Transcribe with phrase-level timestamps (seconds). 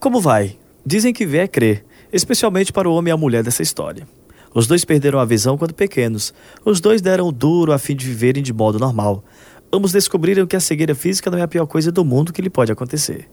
[0.00, 0.56] Como vai?
[0.84, 4.08] Dizem que ver é crer, especialmente para o homem e a mulher dessa história.
[4.54, 6.32] Os dois perderam a visão quando pequenos.
[6.64, 9.22] Os dois deram o duro a fim de viverem de modo normal.
[9.70, 12.48] Ambos descobriram que a cegueira física não é a pior coisa do mundo que lhe
[12.48, 13.28] pode acontecer.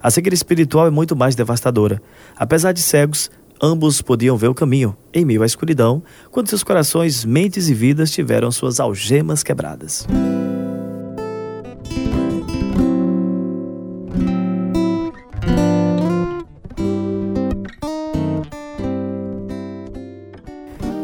[0.00, 2.00] A cegueira espiritual é muito mais devastadora.
[2.36, 3.28] Apesar de cegos,
[3.60, 8.12] ambos podiam ver o caminho, em meio à escuridão, quando seus corações, mentes e vidas
[8.12, 10.06] tiveram suas algemas quebradas.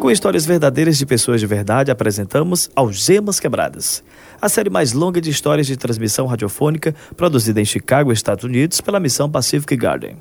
[0.09, 4.03] Com histórias verdadeiras de pessoas de verdade, apresentamos Algemas Quebradas,
[4.41, 8.99] a série mais longa de histórias de transmissão radiofônica produzida em Chicago, Estados Unidos, pela
[8.99, 10.17] missão Pacific Garden.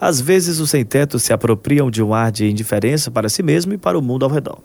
[0.00, 3.78] Às vezes, os sem-teto se apropriam de um ar de indiferença para si mesmo e
[3.78, 4.60] para o mundo ao redor.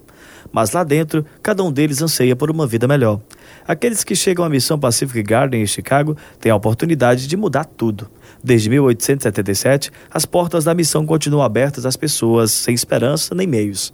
[0.51, 3.19] Mas lá dentro, cada um deles anseia por uma vida melhor.
[3.67, 8.07] Aqueles que chegam à missão Pacific Garden em Chicago têm a oportunidade de mudar tudo.
[8.43, 13.91] Desde 1877, as portas da missão continuam abertas às pessoas sem esperança nem meios.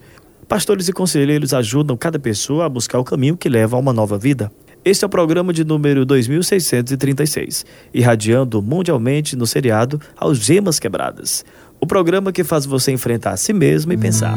[0.48, 4.17] Pastores e conselheiros ajudam cada pessoa a buscar o caminho que leva a uma nova
[4.17, 4.50] vida.
[4.86, 11.44] Este é o programa de número 2636, irradiando mundialmente no seriado Algemas Quebradas.
[11.81, 14.36] O programa que faz você enfrentar a si mesmo e pensar.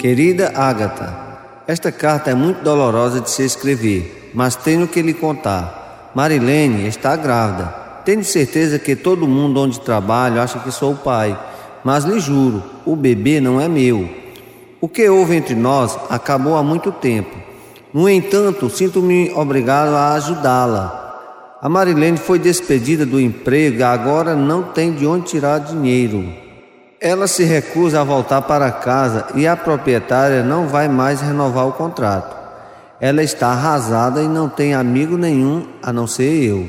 [0.00, 6.10] Querida Ágata, esta carta é muito dolorosa de se escrever, mas tenho que lhe contar.
[6.12, 7.66] Marilene está grávida.
[8.04, 11.38] Tenho certeza que todo mundo onde trabalho acha que sou o pai
[11.86, 14.10] mas lhe juro, o bebê não é meu.
[14.80, 17.30] O que houve entre nós acabou há muito tempo.
[17.94, 21.56] No entanto, sinto-me obrigado a ajudá-la.
[21.62, 26.24] A Marilene foi despedida do emprego e agora não tem de onde tirar dinheiro.
[27.00, 31.72] Ela se recusa a voltar para casa e a proprietária não vai mais renovar o
[31.72, 32.36] contrato.
[33.00, 36.68] Ela está arrasada e não tem amigo nenhum a não ser eu.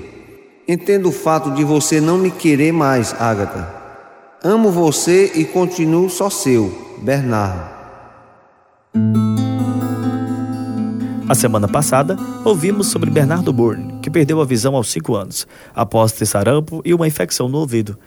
[0.68, 3.77] Entendo o fato de você não me querer mais, Agatha.
[4.44, 7.76] Amo você e continuo só seu, Bernardo.
[11.28, 12.16] A semana passada,
[12.46, 16.94] ouvimos sobre Bernardo Bourne, que perdeu a visão aos 5 anos, após ter sarampo e
[16.94, 17.98] uma infecção no ouvido.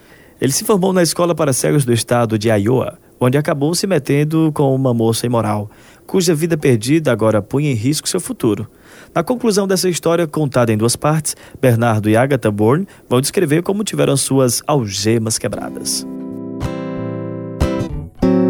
[0.41, 4.50] Ele se formou na escola para cegos do estado de Iowa, onde acabou se metendo
[4.54, 5.70] com uma moça imoral,
[6.06, 8.66] cuja vida perdida agora punha em risco seu futuro.
[9.14, 13.84] Na conclusão dessa história, contada em duas partes, Bernardo e Agatha Bourne vão descrever como
[13.84, 16.06] tiveram suas algemas quebradas.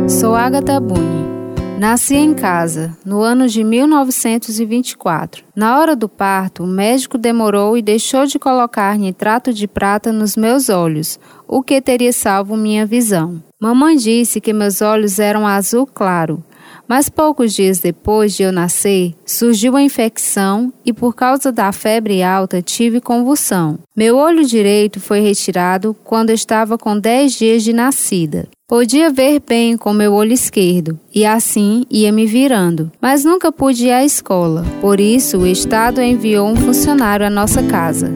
[0.09, 1.31] Sou Agatha Bunny.
[1.79, 5.45] Nasci em casa, no ano de 1924.
[5.57, 10.37] Na hora do parto, o médico demorou e deixou de colocar nitrato de prata nos
[10.37, 13.43] meus olhos, o que teria salvo minha visão.
[13.61, 16.43] Mamãe disse que meus olhos eram azul claro,
[16.89, 22.23] mas poucos dias depois de eu nascer, surgiu a infecção e, por causa da febre
[22.23, 23.79] alta, tive convulsão.
[23.95, 28.49] Meu olho direito foi retirado quando estava com 10 dias de nascida.
[28.67, 33.89] Podia ver bem com meu olho esquerdo e assim ia me virando, mas nunca pude
[33.89, 34.65] ir à escola.
[34.81, 38.11] Por isso, o Estado enviou um funcionário à nossa casa.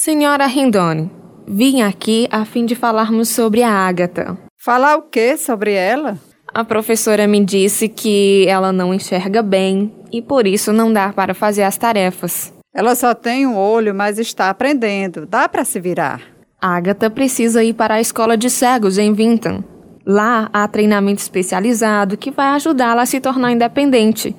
[0.00, 1.10] Senhora Rindone,
[1.44, 4.38] Vim aqui a fim de falarmos sobre a Ágata.
[4.56, 6.16] Falar o que sobre ela?
[6.54, 11.34] A professora me disse que ela não enxerga bem e por isso não dá para
[11.34, 12.52] fazer as tarefas.
[12.72, 15.26] Ela só tem um olho, mas está aprendendo.
[15.26, 16.22] Dá para se virar.
[16.62, 19.64] Ágata precisa ir para a escola de cegos em Vinton.
[20.06, 24.32] Lá há treinamento especializado que vai ajudá-la a se tornar independente.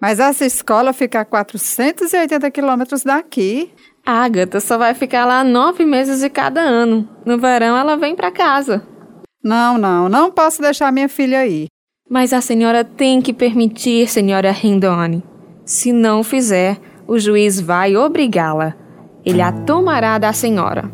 [0.00, 3.70] Mas essa escola fica a 480 quilômetros daqui.
[4.06, 7.08] A Agatha só vai ficar lá nove meses de cada ano.
[7.24, 8.86] No verão ela vem para casa.
[9.42, 11.68] Não, não, não posso deixar minha filha aí.
[12.08, 15.22] Mas a senhora tem que permitir, senhora Rindone.
[15.64, 16.78] Se não fizer,
[17.08, 18.74] o juiz vai obrigá-la.
[19.24, 20.90] Ele a tomará da senhora.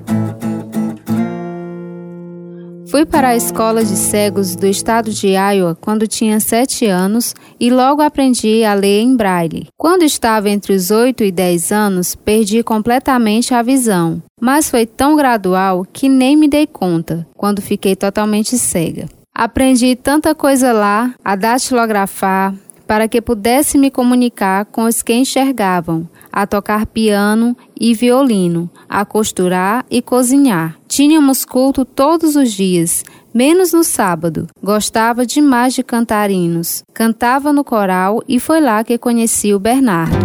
[2.91, 7.71] Fui para a escola de cegos do estado de Iowa quando tinha sete anos e
[7.71, 9.69] logo aprendi a ler em braille.
[9.79, 15.15] Quando estava entre os oito e dez anos, perdi completamente a visão, mas foi tão
[15.15, 19.09] gradual que nem me dei conta quando fiquei totalmente cega.
[19.33, 22.53] Aprendi tanta coisa lá, a datilografar,
[22.89, 29.05] para que pudesse me comunicar com os que enxergavam, a tocar piano e violino, a
[29.05, 30.77] costurar e cozinhar.
[30.87, 34.47] Tínhamos culto todos os dias, menos no sábado.
[34.63, 36.83] Gostava demais de cantar hinos.
[36.93, 40.17] Cantava no coral e foi lá que conheci o Bernardo.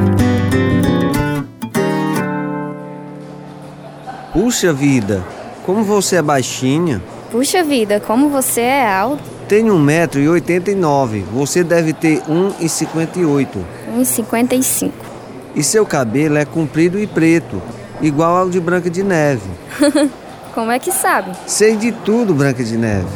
[4.34, 5.24] Puxa vida,
[5.66, 7.02] como você é baixinha.
[7.32, 9.24] Puxa vida, como você é alto.
[9.48, 11.24] Tenho 1,89m.
[11.34, 13.48] Você deve ter 1,58m.
[13.98, 15.15] 1,55m.
[15.56, 17.62] E seu cabelo é comprido e preto,
[18.02, 19.50] igual ao de Branca de Neve.
[20.54, 21.32] Como é que sabe?
[21.48, 23.08] Sei de tudo, Branca de Neve.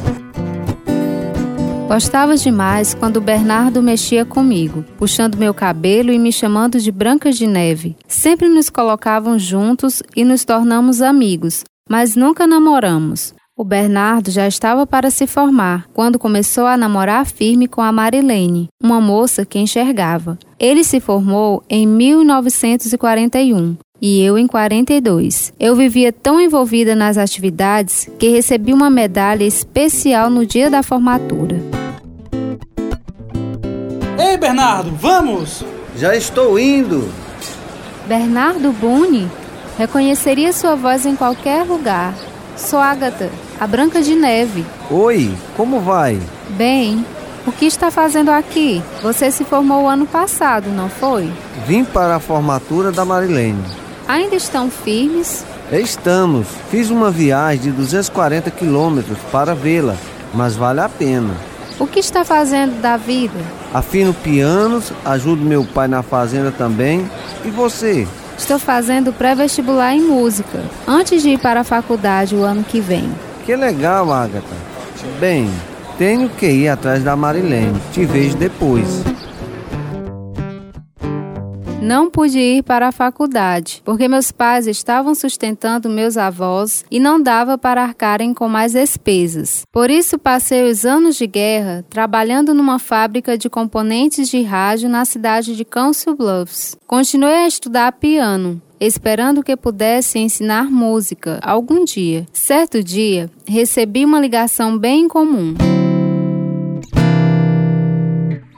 [1.88, 7.32] Gostava demais quando o Bernardo mexia comigo, puxando meu cabelo e me chamando de Branca
[7.32, 7.98] de Neve.
[8.08, 13.34] Sempre nos colocavam juntos e nos tornamos amigos, mas nunca namoramos.
[13.60, 18.70] O Bernardo já estava para se formar quando começou a namorar firme com a Marilene,
[18.82, 20.40] uma moça que enxergava.
[20.58, 25.52] Ele se formou em 1941 e eu em 42.
[25.60, 31.62] Eu vivia tão envolvida nas atividades que recebi uma medalha especial no dia da formatura.
[34.18, 35.66] Ei, Bernardo, vamos!
[35.98, 37.12] Já estou indo.
[38.08, 39.30] Bernardo Buni
[39.78, 42.16] reconheceria sua voz em qualquer lugar.
[42.56, 43.30] Sou Agatha,
[43.60, 44.66] a Branca de Neve.
[44.90, 46.20] Oi, como vai?
[46.52, 47.06] Bem,
[47.46, 48.82] o que está fazendo aqui?
[49.04, 51.30] Você se formou ano passado, não foi?
[51.68, 53.62] Vim para a formatura da Marilene.
[54.08, 55.46] Ainda estão firmes?
[55.72, 56.48] Estamos.
[56.72, 59.96] Fiz uma viagem de 240 quilômetros para vê-la,
[60.34, 61.36] mas vale a pena.
[61.78, 63.40] O que está fazendo da vida?
[63.74, 67.10] Afino pianos, ajudo meu pai na fazenda também.
[67.44, 68.08] E você?
[68.38, 73.10] Estou fazendo pré-vestibular em música, antes de ir para a faculdade o ano que vem.
[73.50, 74.56] Que legal, Agatha.
[75.20, 75.50] Bem,
[75.98, 77.82] tenho que ir atrás da Marilene.
[77.92, 78.86] Te vejo depois.
[81.82, 87.20] Não pude ir para a faculdade, porque meus pais estavam sustentando meus avós e não
[87.20, 89.64] dava para arcarem com mais despesas.
[89.72, 95.06] Por isso passei os anos de guerra trabalhando numa fábrica de componentes de rádio na
[95.06, 96.78] cidade de Council Bluffs.
[96.86, 102.26] Continuei a estudar piano, esperando que pudesse ensinar música algum dia.
[102.34, 105.56] Certo dia, recebi uma ligação bem comum.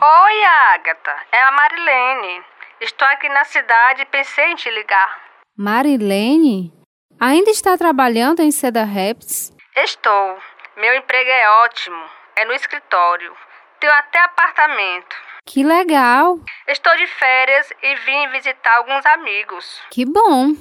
[0.04, 1.16] Oi, Agatha.
[1.32, 2.44] É a Marilene.
[2.80, 5.22] Estou aqui na cidade e pensei em te ligar.
[5.58, 6.74] Marilene?
[7.20, 9.52] Ainda está trabalhando em Cedar Rapids?
[9.78, 10.38] Estou.
[10.78, 12.04] Meu emprego é ótimo.
[12.36, 13.32] É no escritório.
[13.80, 15.16] Tenho até apartamento.
[15.46, 16.38] Que legal!
[16.68, 19.82] Estou de férias e vim visitar alguns amigos.
[19.90, 20.54] Que bom!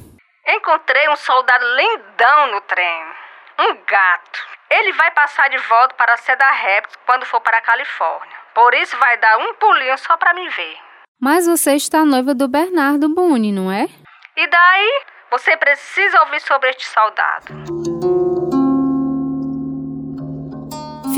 [0.46, 3.02] Encontrei um soldado lindão no trem.
[3.58, 4.40] Um gato.
[4.70, 8.36] Ele vai passar de volta para Cedar Rapids quando for para a Califórnia.
[8.54, 10.78] Por isso vai dar um pulinho só para me ver.
[11.20, 13.86] Mas você está noiva do Bernardo Buni, não é?
[14.36, 15.02] E daí?
[15.30, 18.09] Você precisa ouvir sobre este soldado.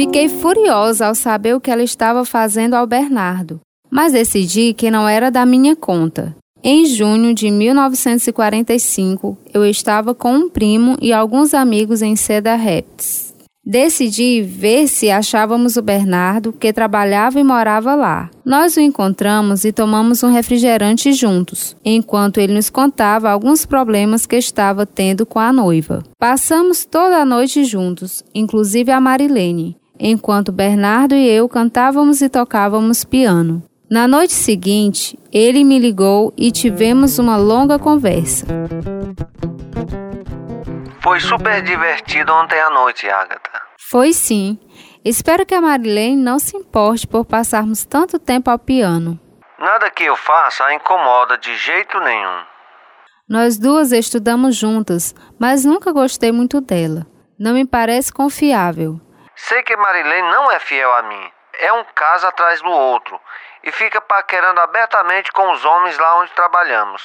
[0.03, 5.09] Fiquei furiosa ao saber o que ela estava fazendo ao Bernardo, mas decidi que não
[5.09, 6.35] era da minha conta.
[6.61, 13.33] Em junho de 1945, eu estava com um primo e alguns amigos em Cedar Rapids.
[13.65, 18.29] Decidi ver se achávamos o Bernardo, que trabalhava e morava lá.
[18.45, 24.35] Nós o encontramos e tomamos um refrigerante juntos, enquanto ele nos contava alguns problemas que
[24.35, 26.03] estava tendo com a noiva.
[26.19, 33.05] Passamos toda a noite juntos, inclusive a Marilene, enquanto Bernardo e eu cantávamos e tocávamos
[33.05, 33.63] piano.
[33.89, 38.47] Na noite seguinte, ele me ligou e tivemos uma longa conversa.
[41.01, 43.63] Foi super divertido ontem à noite, Agatha.
[43.91, 44.59] Foi sim.
[45.05, 49.21] Espero que a Marilene não se importe por passarmos tanto tempo ao piano.
[49.59, 52.41] Nada que eu faça a incomoda de jeito nenhum.
[53.29, 57.07] Nós duas estudamos juntas, mas nunca gostei muito dela.
[57.39, 59.01] Não me parece confiável.
[59.49, 61.33] Sei que Marilene não é fiel a mim.
[61.59, 63.21] É um caso atrás do outro
[63.65, 67.03] e fica paquerando abertamente com os homens lá onde trabalhamos.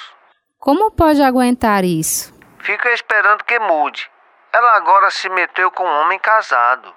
[0.60, 2.32] Como pode aguentar isso?
[2.60, 4.08] Fica esperando que mude.
[4.54, 6.94] Ela agora se meteu com um homem casado.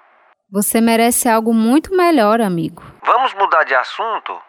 [0.51, 2.83] Você merece algo muito melhor, amigo.
[3.03, 4.39] Vamos mudar de assunto?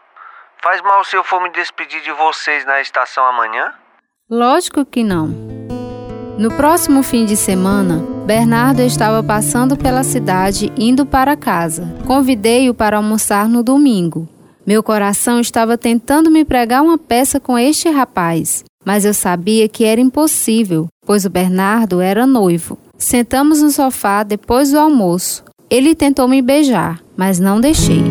[0.62, 3.75] Faz mal se eu for me despedir de vocês na estação amanhã?
[4.28, 5.51] Lógico que não.
[6.42, 11.94] No próximo fim de semana, Bernardo estava passando pela cidade indo para casa.
[12.04, 14.28] Convidei-o para almoçar no domingo.
[14.66, 19.84] Meu coração estava tentando me pregar uma peça com este rapaz, mas eu sabia que
[19.84, 22.76] era impossível, pois o Bernardo era noivo.
[22.99, 25.44] Sentamos no sofá depois do almoço.
[25.70, 28.02] Ele tentou me beijar, mas não deixei.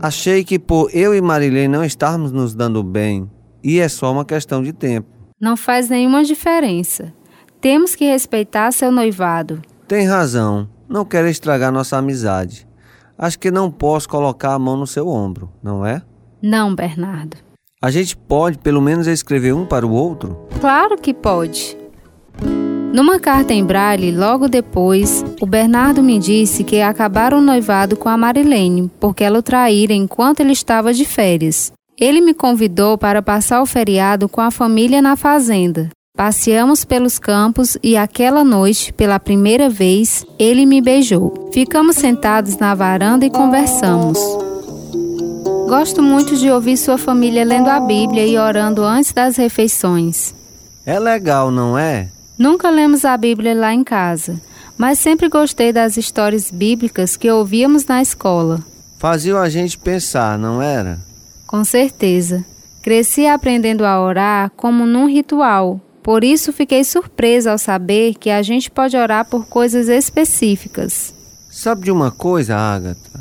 [0.00, 3.28] Achei que por eu e Marilene não estarmos nos dando bem,
[3.64, 5.08] e é só uma questão de tempo.
[5.40, 7.12] Não faz nenhuma diferença.
[7.62, 9.62] Temos que respeitar seu noivado.
[9.86, 10.68] Tem razão.
[10.88, 12.66] Não quero estragar nossa amizade.
[13.16, 16.02] Acho que não posso colocar a mão no seu ombro, não é?
[16.42, 17.36] Não, Bernardo.
[17.80, 20.48] A gente pode pelo menos escrever um para o outro?
[20.60, 21.78] Claro que pode.
[22.92, 28.08] Numa carta em braille, logo depois, o Bernardo me disse que acabaram o noivado com
[28.08, 31.72] a Marilene, porque ela o traíra enquanto ele estava de férias.
[31.96, 35.90] Ele me convidou para passar o feriado com a família na fazenda.
[36.14, 41.50] Passeamos pelos campos e aquela noite, pela primeira vez, ele me beijou.
[41.54, 44.18] Ficamos sentados na varanda e conversamos.
[45.66, 50.34] Gosto muito de ouvir sua família lendo a Bíblia e orando antes das refeições.
[50.84, 52.08] É legal, não é?
[52.38, 54.38] Nunca lemos a Bíblia lá em casa,
[54.76, 58.62] mas sempre gostei das histórias bíblicas que ouvíamos na escola.
[58.98, 61.00] Faziam a gente pensar, não era?
[61.46, 62.44] Com certeza.
[62.82, 65.80] Cresci aprendendo a orar como num ritual.
[66.02, 71.14] Por isso fiquei surpresa ao saber que a gente pode orar por coisas específicas.
[71.50, 73.20] Sabe de uma coisa, Agatha?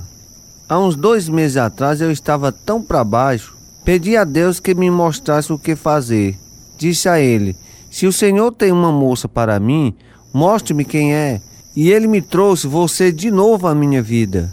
[0.67, 4.89] Há uns dois meses atrás eu estava tão para baixo, pedi a Deus que me
[4.89, 6.37] mostrasse o que fazer.
[6.77, 7.55] Disse a ele:
[7.91, 9.93] Se o Senhor tem uma moça para mim,
[10.33, 11.41] mostre-me quem é.
[11.75, 14.51] E ele me trouxe você de novo à minha vida.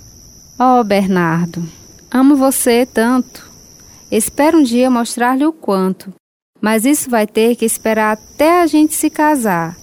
[0.58, 1.62] Oh, Bernardo,
[2.10, 3.48] amo você tanto.
[4.10, 6.12] Espero um dia mostrar-lhe o quanto.
[6.60, 9.76] Mas isso vai ter que esperar até a gente se casar.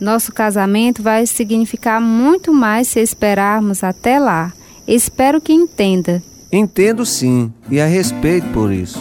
[0.00, 4.52] Nosso casamento vai significar muito mais se esperarmos até lá.
[4.86, 6.22] Espero que entenda.
[6.52, 9.00] Entendo sim, e a respeito por isso.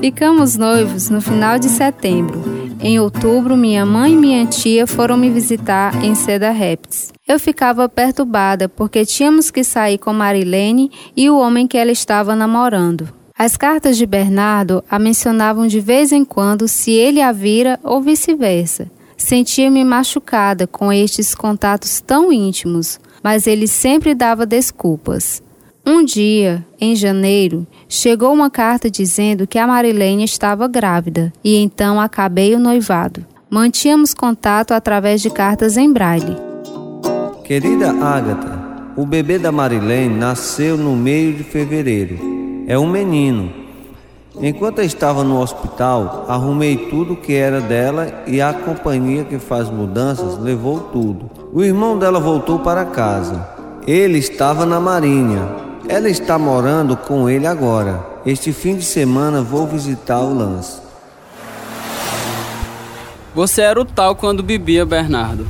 [0.00, 2.42] Ficamos noivos no final de setembro.
[2.80, 7.12] Em outubro, minha mãe e minha tia foram me visitar em Cedar Rapids.
[7.28, 12.34] Eu ficava perturbada porque tínhamos que sair com Marilene e o homem que ela estava
[12.34, 13.19] namorando.
[13.42, 18.02] As cartas de Bernardo a mencionavam de vez em quando se ele a vira ou
[18.02, 18.90] vice-versa.
[19.16, 25.42] Sentia-me machucada com estes contatos tão íntimos, mas ele sempre dava desculpas.
[25.86, 31.98] Um dia, em janeiro, chegou uma carta dizendo que a Marilene estava grávida e então
[31.98, 33.24] acabei o noivado.
[33.48, 36.36] Mantínhamos contato através de cartas em braille.
[37.42, 42.39] Querida Ágata, o bebê da Marilene nasceu no meio de fevereiro.
[42.70, 43.52] É um menino.
[44.40, 49.68] Enquanto eu estava no hospital, arrumei tudo que era dela e a companhia que faz
[49.68, 51.30] mudanças levou tudo.
[51.52, 53.46] O irmão dela voltou para casa.
[53.86, 58.00] Ele estava na marinha ela está morando com ele agora.
[58.24, 60.80] Este fim de semana vou visitar o Lance.
[63.34, 65.48] Você era o tal quando bebia, Bernardo.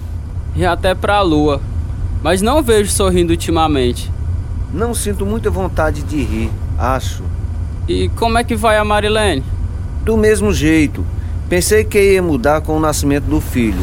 [0.57, 1.61] E até pra lua.
[2.23, 4.11] Mas não vejo sorrindo ultimamente.
[4.73, 7.23] Não sinto muita vontade de rir, acho.
[7.87, 9.45] E como é que vai a Marilene?
[10.03, 11.05] Do mesmo jeito.
[11.49, 13.83] Pensei que ia mudar com o nascimento do filho.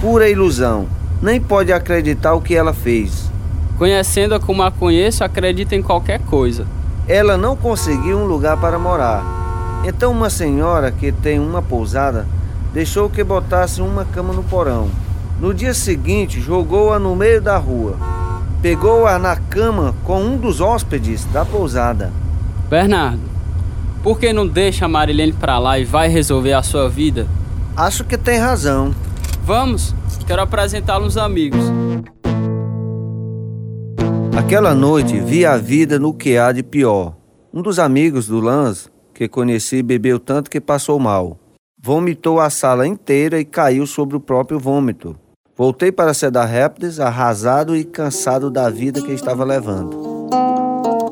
[0.00, 0.86] Pura ilusão.
[1.20, 3.30] Nem pode acreditar o que ela fez.
[3.76, 6.66] Conhecendo-a como a conheço, acredita em qualquer coisa.
[7.06, 9.22] Ela não conseguiu um lugar para morar.
[9.84, 12.26] Então uma senhora que tem uma pousada
[12.72, 14.88] deixou que botasse uma cama no porão.
[15.40, 17.96] No dia seguinte, jogou-a no meio da rua.
[18.62, 22.12] Pegou-a na cama com um dos hóspedes da pousada.
[22.70, 23.20] Bernardo,
[24.00, 27.26] por que não deixa a Marilene para lá e vai resolver a sua vida?
[27.76, 28.94] Acho que tem razão.
[29.42, 29.92] Vamos,
[30.24, 31.64] quero apresentá-lo aos amigos.
[34.38, 37.16] Aquela noite vi a vida no que há de pior.
[37.52, 41.36] Um dos amigos do Lance que conheci bebeu tanto que passou mal.
[41.76, 45.16] Vomitou a sala inteira e caiu sobre o próprio vômito.
[45.56, 50.20] Voltei para Cedar Rapids arrasado e cansado da vida que estava levando.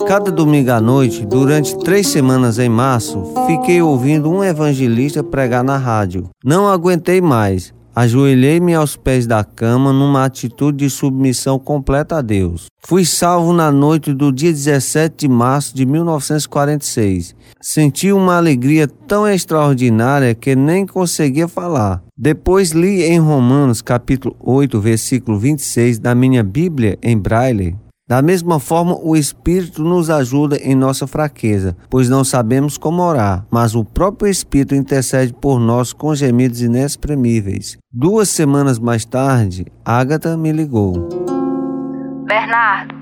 [0.08, 5.76] Cada domingo à noite, durante três semanas em março, fiquei ouvindo um evangelista pregar na
[5.76, 6.30] rádio.
[6.42, 12.66] Não aguentei mais Ajoelhei-me aos pés da cama numa atitude de submissão completa a Deus.
[12.86, 17.34] Fui salvo na noite do dia 17 de março de 1946.
[17.60, 22.00] Senti uma alegria tão extraordinária que nem conseguia falar.
[22.16, 27.76] Depois li em Romanos capítulo 8, versículo 26 da minha Bíblia em braille
[28.08, 33.44] da mesma forma, o Espírito nos ajuda em nossa fraqueza, pois não sabemos como orar,
[33.50, 37.76] mas o próprio Espírito intercede por nós com gemidos inexprimíveis.
[37.92, 41.06] Duas semanas mais tarde, Ágata me ligou.
[42.24, 42.94] Bernardo,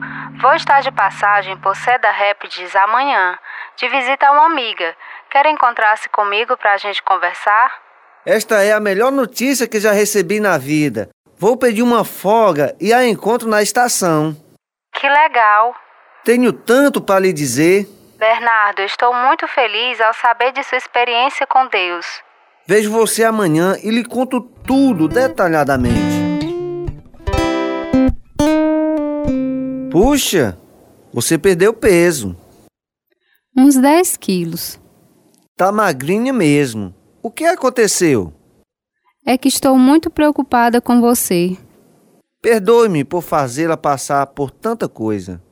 [0.43, 3.39] vou estar de passagem por Cedar Rapids amanhã,
[3.79, 4.93] de visita a uma amiga.
[5.31, 7.71] Quer encontrar-se comigo para a gente conversar?
[8.25, 11.11] Esta é a melhor notícia que já recebi na vida.
[11.39, 14.37] Vou pedir uma folga e a encontro na estação.
[14.99, 15.75] Que legal!
[16.25, 17.87] Tenho tanto para lhe dizer.
[18.19, 22.07] Bernardo, estou muito feliz ao saber de sua experiência com Deus.
[22.67, 26.17] Vejo você amanhã e lhe conto tudo detalhadamente.
[29.93, 30.59] Puxa,
[31.13, 32.37] você perdeu peso.
[33.57, 34.81] Uns 10 quilos.
[35.57, 36.95] Tá magrinha mesmo.
[37.23, 38.33] O que aconteceu?
[39.25, 41.57] É que estou muito preocupada com você.
[42.47, 45.43] Perdoe-me por fazê-la passar por tanta coisa.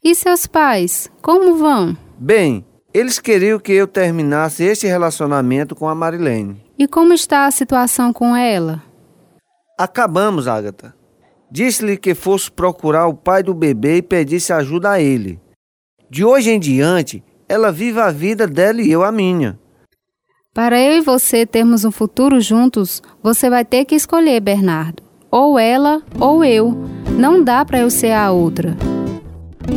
[0.00, 1.96] E seus pais, como vão?
[2.16, 2.64] Bem,
[2.94, 6.62] Eles queriam que eu terminasse este relacionamento com a Marilene.
[6.78, 8.84] E como está a situação com ela?
[9.76, 10.94] Acabamos, Agatha.
[11.50, 15.40] Disse-lhe que fosse procurar o pai do bebê e pedisse ajuda a ele.
[16.08, 19.58] De hoje em diante, ela vive a vida dela e eu a minha.
[20.54, 25.10] Para eu e você termos um futuro juntos, você vai ter que escolher, Bernardo.
[25.34, 26.76] Ou ela ou eu.
[27.18, 28.76] Não dá para eu ser a outra.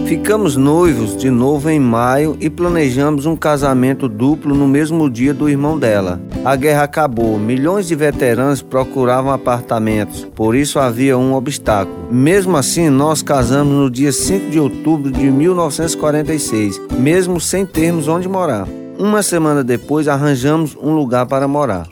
[0.06, 5.48] Ficamos noivos de novo em maio e planejamos um casamento duplo no mesmo dia do
[5.48, 6.20] irmão dela.
[6.44, 12.10] A guerra acabou, milhões de veteranos procuravam apartamentos, por isso havia um obstáculo.
[12.12, 18.28] Mesmo assim, nós casamos no dia 5 de outubro de 1946, mesmo sem termos onde
[18.28, 18.68] morar.
[19.00, 21.88] Uma semana depois, arranjamos um lugar para morar.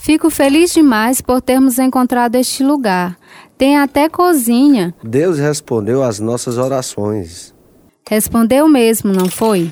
[0.00, 3.18] Fico feliz demais por termos encontrado este lugar.
[3.58, 4.94] Tem até cozinha.
[5.04, 7.54] Deus respondeu às nossas orações.
[8.08, 9.70] Respondeu mesmo, não foi?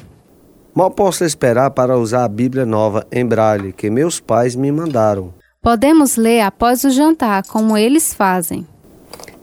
[0.75, 5.33] Mal posso esperar para usar a Bíblia nova em braille que meus pais me mandaram.
[5.63, 8.67] Podemos ler após o jantar, como eles fazem.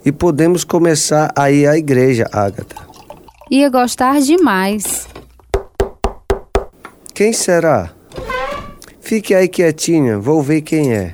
[0.06, 2.76] E podemos começar a ir à igreja, Ágata.
[3.50, 5.08] Ia gostar demais.
[7.14, 7.90] Quem será?
[9.06, 11.12] Fique aí quietinha, vou ver quem é.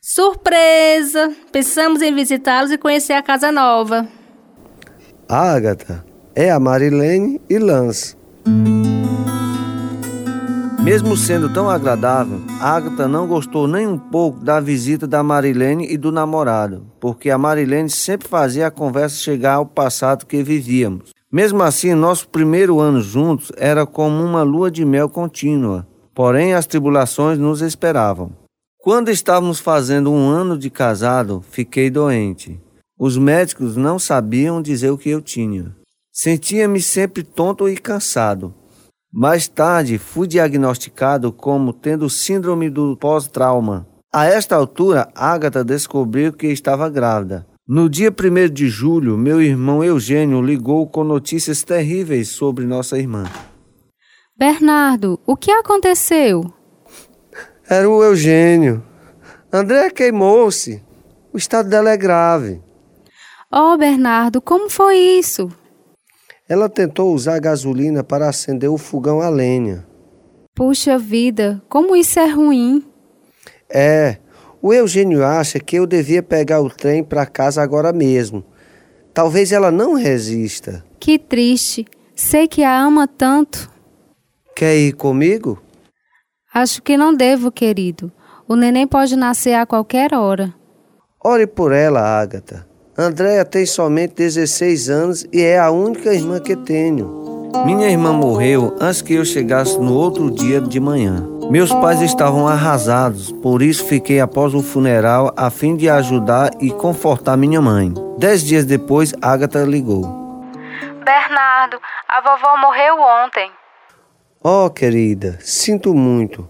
[0.00, 1.34] Surpresa!
[1.52, 4.08] Pensamos em visitá-los e conhecer a casa nova.
[5.28, 6.02] Ágata,
[6.34, 8.16] é a Marilene e Lance.
[10.82, 15.98] Mesmo sendo tão agradável, Agatha não gostou nem um pouco da visita da Marilene e
[15.98, 21.13] do namorado, porque a Marilene sempre fazia a conversa chegar ao passado que vivíamos.
[21.34, 26.64] Mesmo assim, nosso primeiro ano juntos era como uma lua de mel contínua, porém as
[26.64, 28.30] tribulações nos esperavam.
[28.78, 32.60] Quando estávamos fazendo um ano de casado, fiquei doente.
[32.96, 35.74] Os médicos não sabiam dizer o que eu tinha.
[36.12, 38.54] Sentia-me sempre tonto e cansado.
[39.12, 43.88] Mais tarde, fui diagnosticado como tendo síndrome do pós-trauma.
[44.14, 47.44] A esta altura, Agatha descobriu que estava grávida.
[47.66, 53.24] No dia 1 de julho, meu irmão Eugênio ligou com notícias terríveis sobre nossa irmã.
[54.36, 56.44] Bernardo, o que aconteceu?
[57.66, 58.84] Era o Eugênio.
[59.50, 60.82] André queimou-se.
[61.32, 62.60] O estado dela é grave.
[63.50, 65.50] Oh, Bernardo, como foi isso?
[66.46, 69.86] Ela tentou usar gasolina para acender o fogão a lenha.
[70.54, 72.84] Puxa vida, como isso é ruim.
[73.70, 74.18] É,
[74.66, 78.42] o Eugênio acha que eu devia pegar o trem para casa agora mesmo.
[79.12, 80.82] Talvez ela não resista.
[80.98, 81.84] Que triste.
[82.16, 83.70] Sei que a ama tanto.
[84.56, 85.62] Quer ir comigo?
[86.54, 88.10] Acho que não devo, querido.
[88.48, 90.54] O neném pode nascer a qualquer hora.
[91.22, 92.66] Ore por ela, Ágata.
[92.96, 97.50] Andréia tem somente 16 anos e é a única irmã que tenho.
[97.66, 101.33] Minha irmã morreu antes que eu chegasse no outro dia de manhã.
[101.50, 106.72] Meus pais estavam arrasados, por isso fiquei após o funeral a fim de ajudar e
[106.72, 107.92] confortar minha mãe.
[108.18, 110.02] Dez dias depois, Agatha ligou.
[111.04, 113.52] Bernardo, a vovó morreu ontem.
[114.42, 116.48] Oh, querida, sinto muito.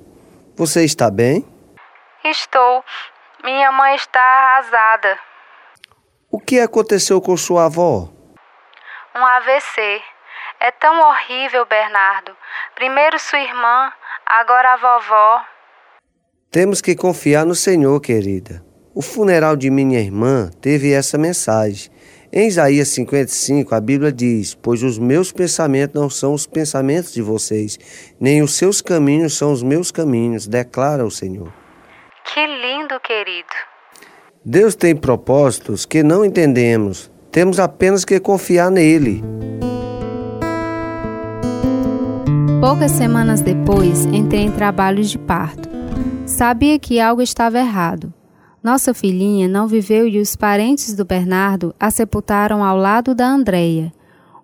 [0.56, 1.46] Você está bem?
[2.24, 2.82] Estou.
[3.42, 5.18] Minha mãe está arrasada.
[6.30, 8.08] O que aconteceu com sua avó?
[9.14, 10.02] Um AVC.
[10.60, 12.34] É tão horrível, Bernardo.
[12.74, 13.92] Primeiro sua irmã,
[14.26, 15.40] agora a vovó.
[16.50, 18.64] Temos que confiar no Senhor, querida.
[18.94, 21.90] O funeral de minha irmã teve essa mensagem.
[22.32, 27.22] Em Isaías 55, a Bíblia diz: Pois os meus pensamentos não são os pensamentos de
[27.22, 27.78] vocês,
[28.20, 31.52] nem os seus caminhos são os meus caminhos, declara o Senhor.
[32.32, 33.48] Que lindo, querido.
[34.44, 37.10] Deus tem propósitos que não entendemos.
[37.30, 39.22] Temos apenas que confiar nele.
[42.66, 45.68] Poucas semanas depois, entrei em trabalho de parto.
[46.24, 48.10] Sabia que algo estava errado.
[48.62, 53.92] Nossa filhinha não viveu e os parentes do Bernardo a sepultaram ao lado da Andreia.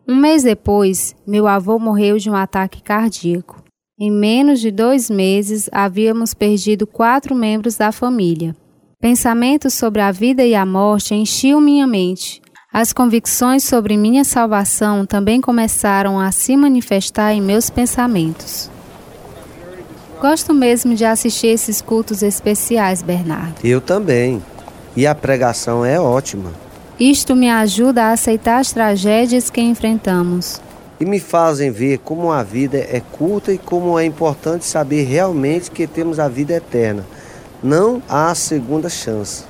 [0.06, 3.64] Um mês depois, meu avô morreu de um ataque cardíaco.
[3.98, 8.54] Em menos de dois meses, havíamos perdido quatro membros da família.
[9.00, 12.39] Pensamentos sobre a vida e a morte enchiam minha mente.
[12.72, 18.70] As convicções sobre minha salvação também começaram a se manifestar em meus pensamentos.
[20.20, 23.56] Gosto mesmo de assistir esses cultos especiais, Bernardo.
[23.64, 24.40] Eu também.
[24.96, 26.52] E a pregação é ótima.
[26.98, 30.60] Isto me ajuda a aceitar as tragédias que enfrentamos.
[31.00, 35.72] E me fazem ver como a vida é curta e como é importante saber realmente
[35.72, 37.04] que temos a vida eterna.
[37.60, 39.49] Não há segunda chance.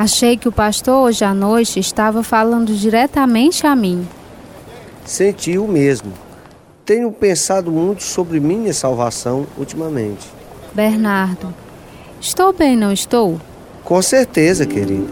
[0.00, 4.08] Achei que o pastor hoje à noite estava falando diretamente a mim.
[5.04, 6.10] Senti o mesmo.
[6.86, 10.26] Tenho pensado muito sobre minha salvação ultimamente.
[10.72, 11.54] Bernardo,
[12.18, 13.38] estou bem, não estou?
[13.84, 15.06] Com certeza, querido.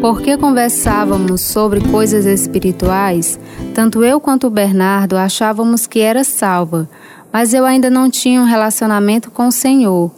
[0.00, 3.38] Porque conversávamos sobre coisas espirituais,
[3.72, 6.90] tanto eu quanto o Bernardo achávamos que era salva,
[7.32, 10.10] mas eu ainda não tinha um relacionamento com o Senhor.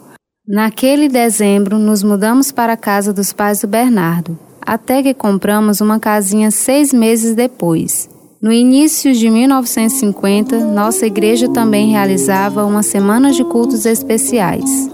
[0.50, 6.00] Naquele dezembro, nos mudamos para a casa dos pais do Bernardo, até que compramos uma
[6.00, 8.08] casinha seis meses depois.
[8.40, 14.88] No início de 1950, nossa igreja também realizava uma semana de cultos especiais.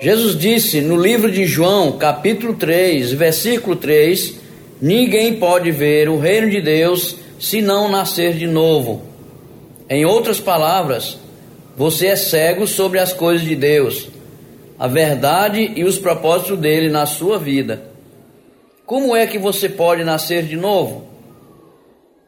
[0.00, 4.34] Jesus disse no livro de João, capítulo 3, versículo 3:
[4.80, 9.00] Ninguém pode ver o reino de Deus se não nascer de novo.
[9.88, 11.21] Em outras palavras,
[11.76, 14.08] você é cego sobre as coisas de Deus,
[14.78, 17.82] a verdade e os propósitos dele na sua vida.
[18.84, 21.06] Como é que você pode nascer de novo?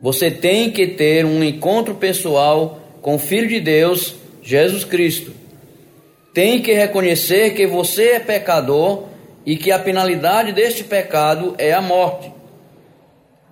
[0.00, 5.32] Você tem que ter um encontro pessoal com o Filho de Deus, Jesus Cristo.
[6.32, 9.04] Tem que reconhecer que você é pecador
[9.46, 12.32] e que a penalidade deste pecado é a morte.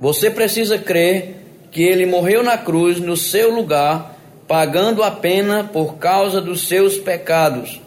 [0.01, 1.37] Você precisa crer
[1.71, 4.12] que ele morreu na cruz no seu lugar,
[4.53, 7.81] pagando a pena por causa dos seus pecados.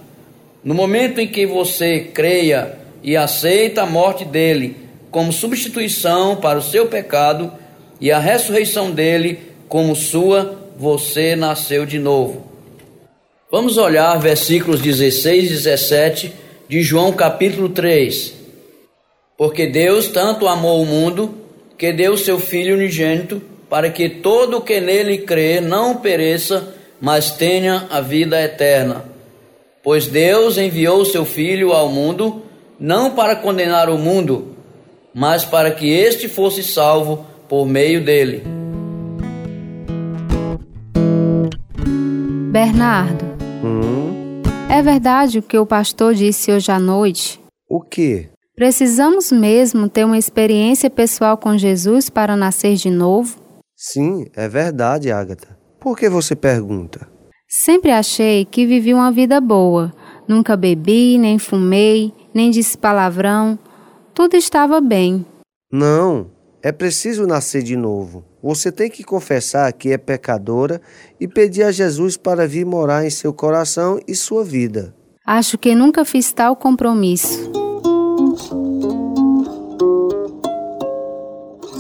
[0.64, 4.76] No momento em que você creia e aceita a morte dele
[5.12, 7.54] como substituição para o seu pecado,
[8.02, 12.48] e a ressurreição dele como sua, você nasceu de novo.
[13.52, 16.34] Vamos olhar versículos 16 e 17
[16.68, 18.34] de João capítulo 3.
[19.38, 21.32] Porque Deus tanto amou o mundo
[21.78, 23.40] que deu seu Filho unigênito
[23.76, 29.04] para que todo o que nele crê não pereça, mas tenha a vida eterna.
[29.84, 32.44] Pois Deus enviou seu Filho ao mundo
[32.80, 34.56] não para condenar o mundo,
[35.14, 38.44] mas para que este fosse salvo por meio dele.
[42.54, 43.26] Bernardo,
[43.62, 44.42] Hum?
[44.70, 47.42] é verdade o que o pastor disse hoje à noite?
[47.70, 48.30] O que?
[48.56, 53.44] Precisamos mesmo ter uma experiência pessoal com Jesus para nascer de novo?
[53.76, 55.58] Sim, é verdade, Agatha.
[55.80, 57.08] Por que você pergunta?
[57.48, 59.94] Sempre achei que vivi uma vida boa.
[60.28, 63.60] Nunca bebi, nem fumei, nem disse palavrão.
[64.14, 65.26] Tudo estava bem.
[65.72, 66.32] Não,
[66.64, 68.26] é preciso nascer de novo.
[68.42, 70.82] Você tem que confessar que é pecadora
[71.20, 74.96] e pedir a Jesus para vir morar em seu coração e sua vida.
[75.26, 77.65] Acho que nunca fiz tal compromisso.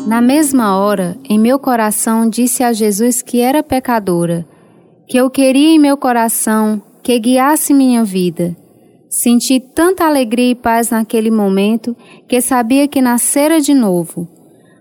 [0.06, 4.46] Na mesma hora, em meu coração disse a Jesus que era pecadora,
[5.08, 8.56] que eu queria em meu coração que guiasse minha vida.
[9.10, 11.96] Senti tanta alegria e paz naquele momento
[12.28, 14.30] que sabia que nascera de novo.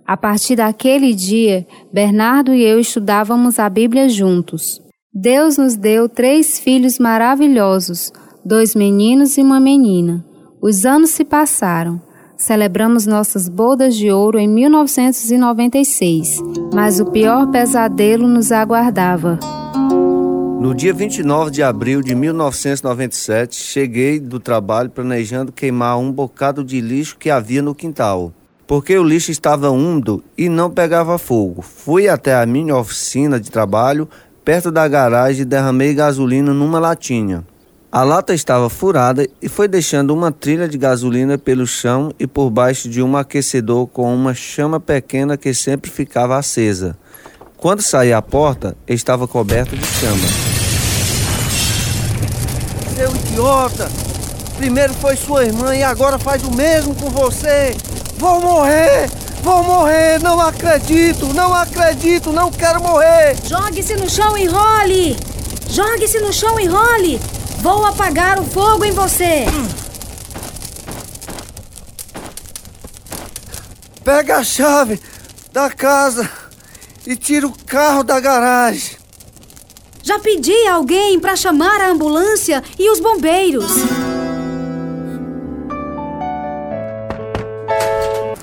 [0.06, 4.78] A partir daquele dia, Bernardo e eu estudávamos a Bíblia juntos.
[5.10, 8.12] Deus nos deu três filhos maravilhosos,
[8.44, 10.22] dois meninos e uma menina.
[10.60, 12.03] Os anos se passaram.
[12.36, 16.42] Celebramos nossas bodas de ouro em 1996,
[16.74, 19.38] mas o pior pesadelo nos aguardava.
[20.60, 26.80] No dia 29 de abril de 1997, cheguei do trabalho planejando queimar um bocado de
[26.80, 28.32] lixo que havia no quintal,
[28.66, 31.62] porque o lixo estava úmido e não pegava fogo.
[31.62, 34.08] Fui até a minha oficina de trabalho,
[34.44, 37.44] perto da garagem, e derramei gasolina numa latinha.
[37.94, 42.50] A lata estava furada e foi deixando uma trilha de gasolina pelo chão e por
[42.50, 46.98] baixo de um aquecedor com uma chama pequena que sempre ficava acesa.
[47.56, 50.26] Quando saí à porta, estava coberto de chama.
[52.96, 53.88] Seu idiota!
[54.56, 57.76] Primeiro foi sua irmã e agora faz o mesmo com você!
[58.18, 59.08] Vou morrer!
[59.40, 60.20] Vou morrer!
[60.20, 61.32] Não acredito!
[61.32, 62.32] Não acredito!
[62.32, 63.36] Não quero morrer!
[63.44, 65.16] Jogue-se no chão e role!
[65.70, 67.20] Jogue-se no chão e role!
[67.64, 69.46] Vou apagar o fogo em você!
[74.04, 75.00] Pega a chave
[75.50, 76.30] da casa
[77.06, 78.98] e tira o carro da garagem.
[80.02, 83.72] Já pedi a alguém para chamar a ambulância e os bombeiros.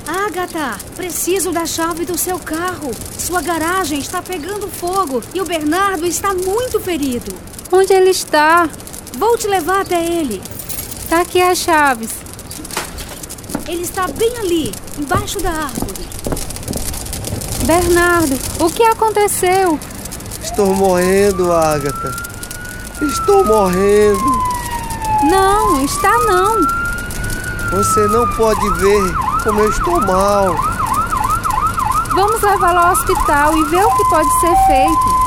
[0.07, 2.89] Agatha, preciso da chave do seu carro.
[3.19, 7.31] Sua garagem está pegando fogo e o Bernardo está muito ferido.
[7.71, 8.67] Onde ele está?
[9.17, 10.41] Vou te levar até ele.
[11.09, 12.11] Tá aqui as chaves.
[13.67, 16.07] Ele está bem ali, embaixo da árvore.
[17.65, 19.79] Bernardo, o que aconteceu?
[20.41, 22.11] Estou morrendo, Agatha.
[23.01, 24.43] Estou morrendo.
[25.29, 26.59] Não, está não.
[27.71, 30.55] Você não pode ver como eu estou mal.
[32.13, 35.21] Vamos levá-lo ao hospital e ver o que pode ser feito.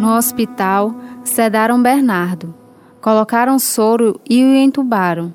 [0.00, 2.54] No hospital, sedaram Bernardo,
[3.02, 5.34] colocaram soro e o entubaram.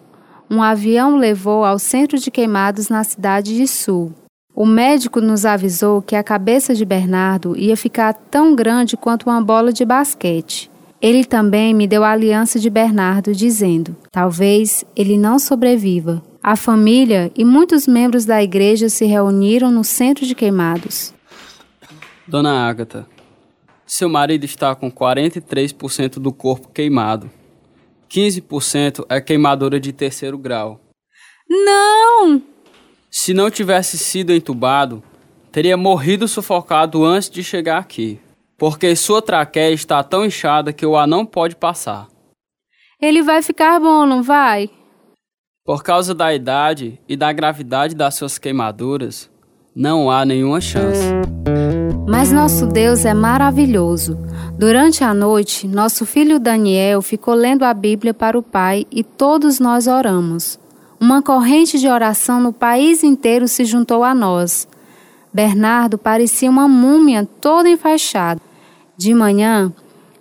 [0.49, 4.11] Um avião o levou ao centro de queimados na cidade de Sul.
[4.55, 9.39] O médico nos avisou que a cabeça de Bernardo ia ficar tão grande quanto uma
[9.39, 10.71] bola de basquete.
[10.99, 16.23] Ele também me deu a aliança de Bernardo, dizendo: talvez ele não sobreviva.
[16.41, 21.13] A família e muitos membros da igreja se reuniram no centro de queimados.
[22.27, 23.05] Dona Ágata,
[23.85, 27.29] seu marido está com 43% do corpo queimado.
[28.09, 30.79] 15% é queimadura de terceiro grau.
[31.49, 32.41] Não!
[33.11, 35.03] Se não tivesse sido entubado,
[35.51, 38.19] teria morrido sufocado antes de chegar aqui,
[38.57, 42.07] porque sua traqueia está tão inchada que o ar não pode passar.
[43.01, 44.69] Ele vai ficar bom, não vai?
[45.63, 49.29] Por causa da idade e da gravidade das suas queimaduras,
[49.75, 51.05] não há nenhuma chance.
[52.07, 54.17] Mas nosso Deus é maravilhoso.
[54.57, 59.59] Durante a noite, nosso filho Daniel ficou lendo a Bíblia para o Pai e todos
[59.59, 60.59] nós oramos.
[60.99, 64.67] Uma corrente de oração no país inteiro se juntou a nós.
[65.33, 68.39] Bernardo parecia uma múmia toda enfaixada.
[68.95, 69.73] De manhã,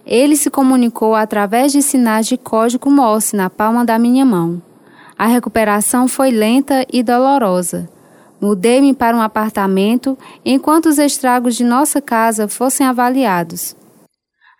[0.06, 4.60] ele se comunicou através de sinais de código Morse na palma da minha mão.
[5.18, 7.88] A recuperação foi lenta e dolorosa.
[8.44, 13.74] Mudei-me para um apartamento enquanto os estragos de nossa casa fossem avaliados.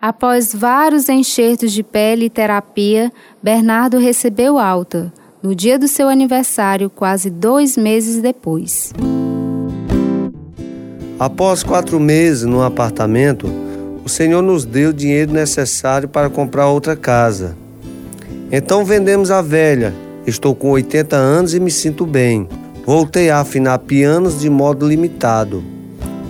[0.00, 6.88] Após vários enxertos de pele e terapia, Bernardo recebeu alta no dia do seu aniversário,
[6.88, 8.90] quase dois meses depois.
[11.18, 13.46] Após quatro meses no apartamento,
[14.02, 17.54] o Senhor nos deu o dinheiro necessário para comprar outra casa.
[18.50, 19.92] Então vendemos a velha.
[20.26, 22.48] Estou com 80 anos e me sinto bem.
[22.86, 25.64] Voltei a afinar pianos de modo limitado.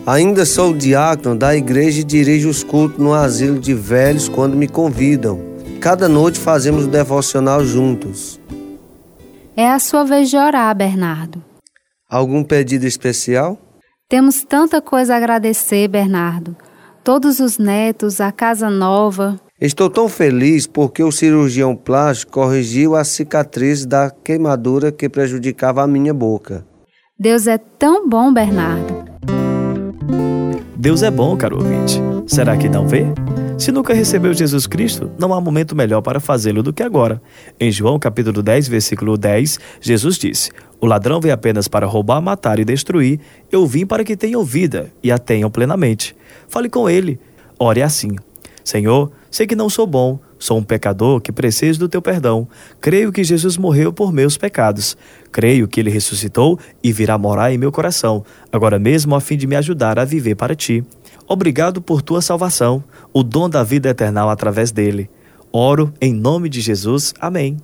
[0.06, 4.68] Ainda sou diácono da igreja e dirijo os cultos no asilo de velhos quando me
[4.68, 5.40] convidam.
[5.80, 8.38] Cada noite fazemos o devocional juntos.
[9.56, 11.42] É a sua vez de orar, Bernardo.
[12.08, 13.58] Algum pedido especial?
[14.08, 16.56] Temos tanta coisa a agradecer, Bernardo.
[17.02, 19.40] Todos os netos, a casa nova.
[19.60, 25.86] Estou tão feliz porque o cirurgião plástico corrigiu a cicatriz da queimadura que prejudicava a
[25.86, 26.66] minha boca.
[27.16, 29.04] Deus é tão bom, Bernardo.
[30.74, 32.00] Deus é bom, caro ouvinte.
[32.26, 33.06] Será que não vê?
[33.56, 37.22] Se nunca recebeu Jesus Cristo, não há momento melhor para fazê-lo do que agora.
[37.60, 42.58] Em João capítulo 10, versículo 10, Jesus disse: O ladrão vem apenas para roubar, matar
[42.58, 43.20] e destruir.
[43.52, 46.16] Eu vim para que tenham vida e a tenham plenamente.
[46.48, 47.20] Fale com ele.
[47.56, 48.16] Ore assim:
[48.64, 52.46] Senhor, sei que não sou bom, sou um pecador que preciso do teu perdão.
[52.80, 54.96] Creio que Jesus morreu por meus pecados.
[55.32, 59.48] Creio que ele ressuscitou e virá morar em meu coração, agora mesmo a fim de
[59.48, 60.84] me ajudar a viver para ti.
[61.26, 65.10] Obrigado por tua salvação, o dom da vida eterna através dele.
[65.52, 67.12] Oro em nome de Jesus.
[67.18, 67.56] Amém.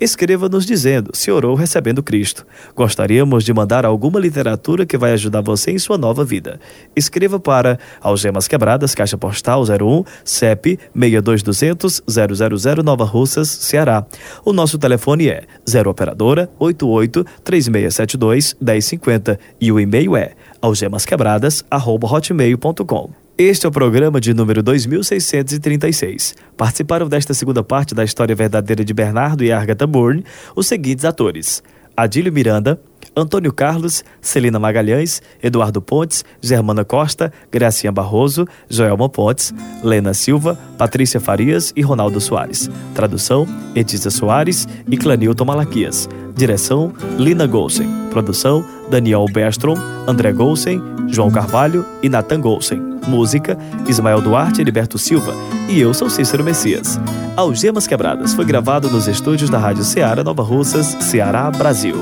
[0.00, 2.46] Escreva nos dizendo se orou recebendo Cristo.
[2.74, 6.58] Gostaríamos de mandar alguma literatura que vai ajudar você em sua nova vida.
[6.96, 14.06] Escreva para Algemas Quebradas, Caixa Postal 01, CEP 62200 000 Nova Russas, Ceará.
[14.42, 20.32] O nosso telefone é 0 operadora 88 3672 1050 e o e-mail é
[20.62, 23.19] algemasquebradas@hotmail.com.
[23.42, 26.34] Este é o programa de número 2636.
[26.58, 30.22] Participaram desta segunda parte da história verdadeira de Bernardo e Agatha Bourne
[30.54, 31.62] os seguintes atores:
[31.96, 32.78] Adílio Miranda,
[33.16, 41.18] Antônio Carlos, Celina Magalhães, Eduardo Pontes, Germana Costa, Gracinha Barroso, Joelma Pontes, Lena Silva, Patrícia
[41.18, 42.68] Farias e Ronaldo Soares.
[42.94, 46.06] Tradução: Etisa Soares e Clanilton Malaquias.
[46.36, 47.88] Direção: Lina Golsen.
[48.10, 49.76] Produção: Daniel Berstrom,
[50.06, 52.89] André Golsen, João Carvalho e Nathan Golsen.
[53.06, 53.56] Música:
[53.88, 55.34] Ismael Duarte e Liberto Silva.
[55.68, 56.98] E eu sou Cícero Messias.
[57.36, 61.96] Algemas Quebradas foi gravado nos estúdios da Rádio Ceará Nova Russas, Ceará, Brasil.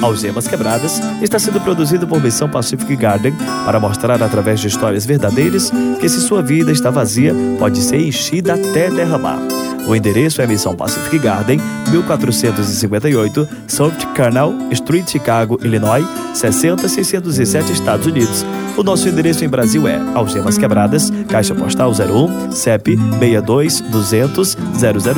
[0.00, 5.72] Algemas Quebradas está sendo produzido por Missão Pacific Garden para mostrar através de histórias verdadeiras
[6.00, 9.40] que se sua vida está vazia, pode ser enchida até derramar.
[9.88, 11.58] O endereço é Missão Pacific Garden,
[11.90, 18.44] 1458 South Canal Street, Chicago, Illinois, 60607 Estados Unidos.
[18.76, 24.56] O nosso endereço em Brasil é Algemas Quebradas, Caixa Postal 01, CEP 62 200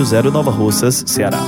[0.08, 1.40] 000 Nova Russas, Ceará.